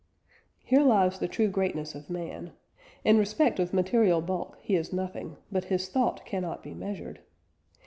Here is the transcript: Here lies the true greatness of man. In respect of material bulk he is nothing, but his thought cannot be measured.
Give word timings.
Here 0.63 0.81
lies 0.81 1.19
the 1.19 1.27
true 1.27 1.47
greatness 1.47 1.93
of 1.93 2.09
man. 2.09 2.53
In 3.03 3.19
respect 3.19 3.59
of 3.59 3.71
material 3.71 4.19
bulk 4.19 4.57
he 4.59 4.75
is 4.75 4.91
nothing, 4.91 5.37
but 5.51 5.65
his 5.65 5.89
thought 5.89 6.25
cannot 6.25 6.63
be 6.63 6.73
measured. 6.73 7.19